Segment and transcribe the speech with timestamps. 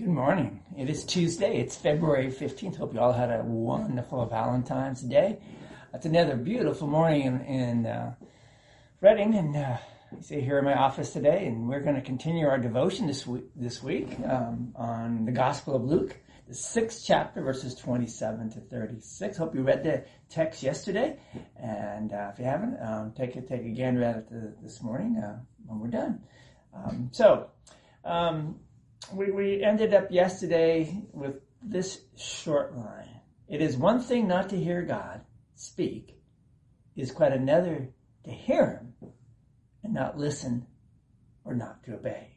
[0.00, 0.62] Good morning.
[0.78, 1.58] It is Tuesday.
[1.58, 2.76] It's February 15th.
[2.76, 5.38] Hope you all had a wonderful Valentine's Day.
[5.92, 8.14] It's another beautiful morning in, in uh,
[9.02, 9.76] Reading, and uh,
[10.16, 13.26] I see here in my office today, and we're going to continue our devotion this
[13.26, 16.16] week, this week um, on the Gospel of Luke,
[16.48, 19.36] the sixth chapter, verses 27 to 36.
[19.36, 21.18] Hope you read the text yesterday,
[21.56, 25.18] and uh, if you haven't, um, take a take a gander at it this morning
[25.18, 26.22] uh, when we're done.
[26.74, 27.50] Um, so.
[28.02, 28.60] Um,
[29.12, 33.20] we, we ended up yesterday with this short line.
[33.48, 35.22] It is one thing not to hear God
[35.54, 36.16] speak,
[36.96, 37.90] it is quite another
[38.24, 38.66] to hear
[39.00, 39.12] him
[39.82, 40.66] and not listen
[41.44, 42.28] or not to obey.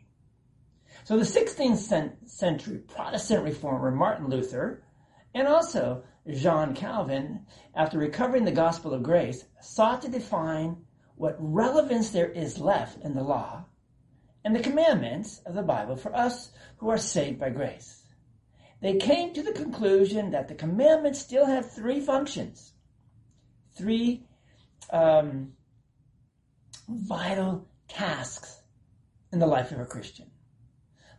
[1.06, 4.84] So the 16th century Protestant reformer Martin Luther
[5.34, 10.78] and also John Calvin, after recovering the gospel of grace, sought to define
[11.16, 13.66] what relevance there is left in the law
[14.44, 18.04] and the commandments of the Bible for us who are saved by grace.
[18.82, 22.74] They came to the conclusion that the commandments still have three functions,
[23.78, 24.26] three
[24.92, 25.54] um,
[26.90, 28.62] vital tasks
[29.32, 30.30] in the life of a Christian.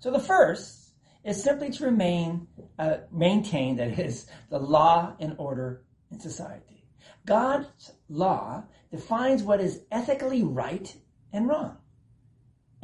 [0.00, 0.92] So the first
[1.24, 2.46] is simply to remain,
[2.78, 6.84] uh, maintain, that is, the law and order in society.
[7.24, 10.94] God's law defines what is ethically right
[11.32, 11.78] and wrong.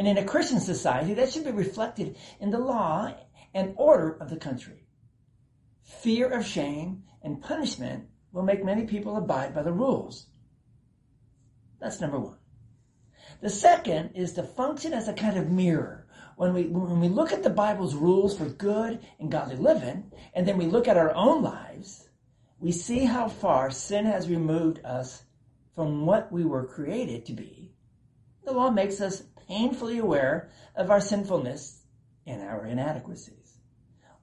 [0.00, 3.12] And in a Christian society, that should be reflected in the law
[3.52, 4.86] and order of the country.
[5.82, 10.24] Fear of shame and punishment will make many people abide by the rules.
[11.82, 12.38] That's number one.
[13.42, 16.06] The second is to function as a kind of mirror.
[16.36, 20.48] When we, when we look at the Bible's rules for good and godly living, and
[20.48, 22.08] then we look at our own lives,
[22.58, 25.24] we see how far sin has removed us
[25.74, 27.74] from what we were created to be.
[28.46, 31.82] The law makes us painfully aware of our sinfulness
[32.24, 33.58] and our inadequacies.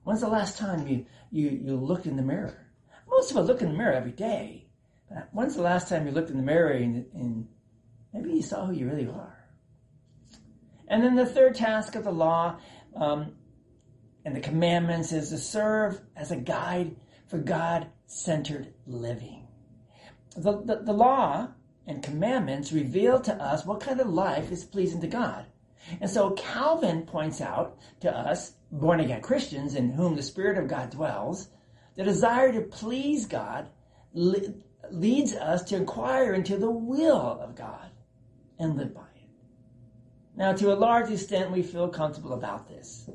[0.04, 2.66] When's the last time you, you, you looked in the mirror?
[3.10, 4.68] Most of us look in the mirror every day.
[5.10, 7.48] But when's the last time you looked in the mirror and, and
[8.14, 9.38] maybe you saw who you really are?
[10.88, 12.58] And then the third task of the law
[12.96, 13.34] um,
[14.24, 16.96] and the commandments is to serve as a guide
[17.28, 19.48] for God centered living.
[20.38, 21.50] The, the, the law
[21.88, 25.46] and commandments reveal to us what kind of life is pleasing to God.
[26.02, 30.68] And so Calvin points out to us, born again Christians in whom the Spirit of
[30.68, 31.48] God dwells,
[31.96, 33.70] the desire to please God
[34.14, 37.90] leads us to inquire into the will of God
[38.60, 39.30] and live by it.
[40.36, 43.10] Now, to a large extent, we feel comfortable about this.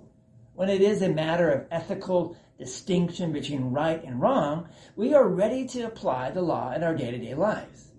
[0.54, 5.66] When it is a matter of ethical distinction between right and wrong, we are ready
[5.68, 7.91] to apply the law in our day to day lives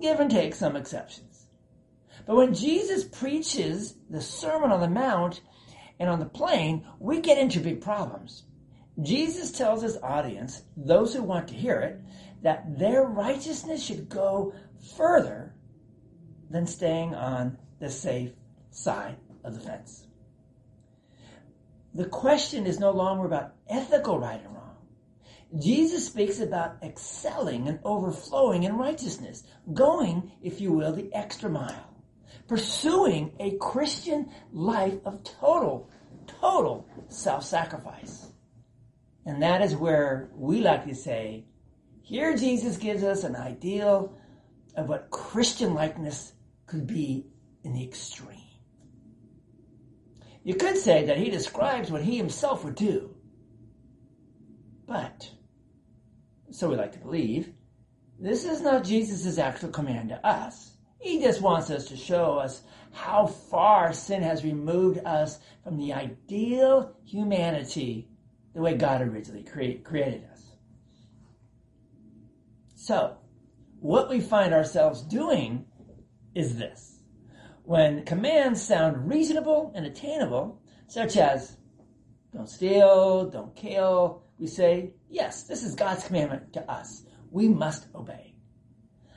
[0.00, 1.46] give and take some exceptions.
[2.26, 5.40] But when Jesus preaches the Sermon on the Mount
[5.98, 8.44] and on the plain, we get into big problems.
[9.00, 12.00] Jesus tells his audience, those who want to hear it,
[12.42, 14.54] that their righteousness should go
[14.96, 15.54] further
[16.50, 18.32] than staying on the safe
[18.70, 20.06] side of the fence.
[21.94, 24.59] The question is no longer about ethical right and wrong.
[25.58, 32.04] Jesus speaks about excelling and overflowing in righteousness, going, if you will, the extra mile,
[32.46, 35.90] pursuing a Christian life of total,
[36.26, 38.28] total self-sacrifice.
[39.26, 41.46] And that is where we like to say,
[42.02, 44.16] here Jesus gives us an ideal
[44.76, 46.32] of what Christian likeness
[46.66, 47.26] could be
[47.64, 48.38] in the extreme.
[50.42, 53.14] You could say that he describes what he himself would do.
[54.86, 55.30] But
[56.50, 57.52] so we like to believe,
[58.18, 60.72] this is not Jesus' actual command to us.
[60.98, 62.62] He just wants us to show us
[62.92, 68.08] how far sin has removed us from the ideal humanity
[68.54, 70.44] the way God originally cre- created us.
[72.74, 73.16] So,
[73.78, 75.64] what we find ourselves doing
[76.34, 76.98] is this.
[77.62, 81.56] When commands sound reasonable and attainable, such as
[82.32, 87.02] don't steal, don't kill, we say, yes, this is God's commandment to us.
[87.30, 88.34] We must obey.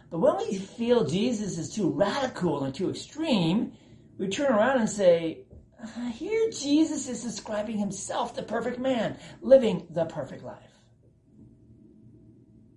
[0.10, 3.74] But when we feel Jesus is too radical and too extreme,
[4.18, 5.46] we turn around and say,
[5.82, 10.72] uh, here Jesus is describing himself, the perfect man, living the perfect life.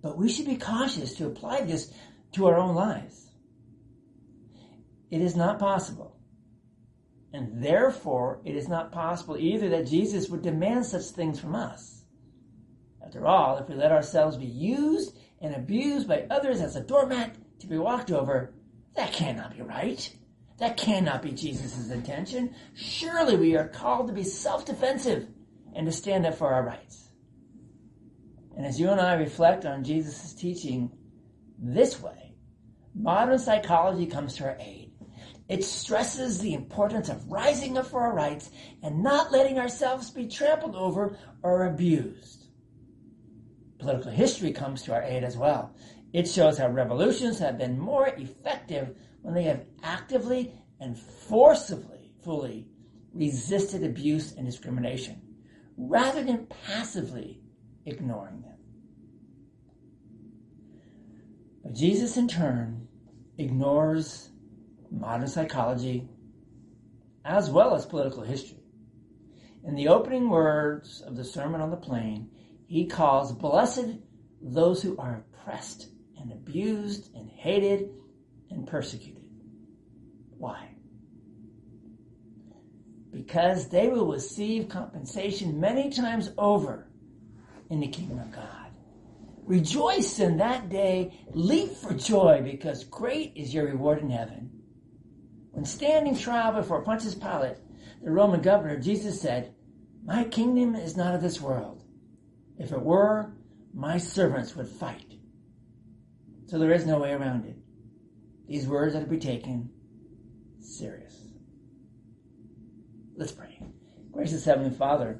[0.01, 1.93] But we should be cautious to apply this
[2.33, 3.27] to our own lives.
[5.09, 6.16] It is not possible.
[7.33, 12.05] And therefore, it is not possible either that Jesus would demand such things from us.
[13.03, 17.35] After all, if we let ourselves be used and abused by others as a doormat
[17.59, 18.53] to be walked over,
[18.95, 20.13] that cannot be right.
[20.57, 22.55] That cannot be Jesus' intention.
[22.73, 25.27] Surely we are called to be self-defensive
[25.75, 27.09] and to stand up for our rights.
[28.55, 30.91] And as you and I reflect on Jesus' teaching
[31.59, 32.33] this way,
[32.95, 34.86] modern psychology comes to our aid.
[35.49, 38.49] It stresses the importance of rising up for our rights
[38.83, 42.47] and not letting ourselves be trampled over or abused.
[43.79, 45.73] Political history comes to our aid as well.
[46.11, 52.67] It shows how revolutions have been more effective when they have actively and forcibly, fully
[53.13, 55.21] resisted abuse and discrimination,
[55.77, 57.41] rather than passively
[57.85, 58.57] ignoring them.
[61.63, 62.87] But Jesus, in turn,
[63.37, 64.29] ignores
[64.91, 66.07] modern psychology
[67.25, 68.63] as well as political history.
[69.63, 72.29] In the opening words of the Sermon on the Plain,
[72.67, 73.97] he calls blessed
[74.41, 75.89] those who are oppressed
[76.19, 77.89] and abused and hated
[78.49, 79.23] and persecuted.
[80.37, 80.69] Why?
[83.11, 86.87] Because they will receive compensation many times over
[87.69, 88.67] in the kingdom of God.
[89.43, 94.51] Rejoice in that day, leap for joy, because great is your reward in heaven.
[95.57, 97.57] When standing trial before Pontius Pilate,
[98.03, 99.55] the Roman governor, Jesus said,
[100.05, 101.81] My kingdom is not of this world.
[102.59, 103.31] If it were,
[103.73, 105.15] my servants would fight.
[106.45, 107.55] So there is no way around it.
[108.47, 109.71] These words are to be taken
[110.59, 111.17] serious.
[113.15, 113.59] Let's pray.
[114.11, 115.19] Gracious Heavenly Father,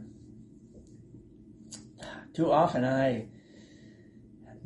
[2.36, 3.26] too often I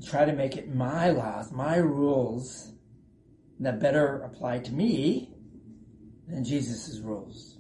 [0.05, 2.73] try to make it my laws, my rules
[3.61, 5.30] that better apply to me
[6.31, 7.57] than Jesus' rules.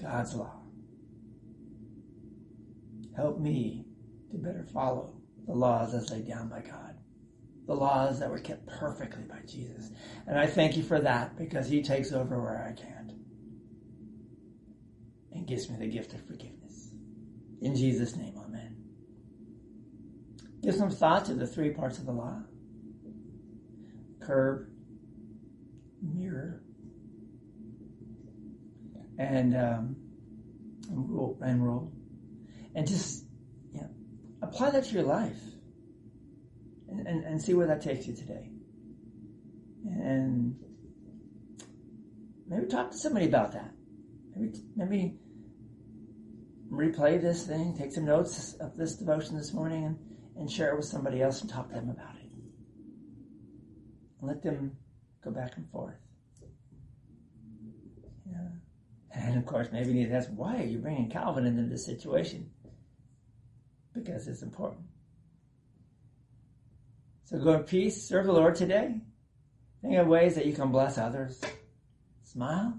[0.00, 0.62] God's law.
[3.16, 3.84] Help me
[4.30, 5.12] to better follow
[5.46, 6.94] the laws as laid down by God.
[7.66, 9.90] The laws that were kept perfectly by Jesus.
[10.26, 13.12] And I thank you for that because he takes over where I can't.
[15.32, 16.90] And gives me the gift of forgiveness.
[17.60, 18.76] In Jesus' name, amen.
[20.62, 22.42] Give some thought to the three parts of the law.
[24.20, 24.68] Curb,
[26.02, 26.62] mirror,
[29.20, 29.96] and um,
[30.90, 31.92] rule and rule,
[32.74, 33.26] and just
[33.74, 33.88] know,
[34.40, 35.38] apply that to your life,
[36.88, 38.48] and, and, and see where that takes you today.
[39.84, 40.56] And
[42.48, 43.72] maybe talk to somebody about that.
[44.34, 45.18] Maybe maybe
[46.72, 49.98] replay this thing, take some notes of this devotion this morning, and,
[50.36, 52.30] and share it with somebody else and talk to them about it.
[54.20, 54.78] And let them
[55.22, 55.98] go back and forth.
[58.26, 58.48] Yeah.
[59.12, 61.84] And of course, maybe you need to ask, why are you bringing Calvin into this
[61.84, 62.50] situation?
[63.92, 64.82] Because it's important.
[67.24, 69.00] So go in peace, serve the Lord today.
[69.82, 71.40] Think of ways that you can bless others.
[72.22, 72.78] Smile,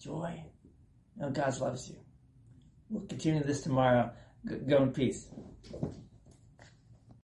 [0.00, 0.42] joy.
[1.16, 1.96] Know God loves you.
[2.88, 4.10] We'll continue this tomorrow.
[4.66, 5.28] Go in peace.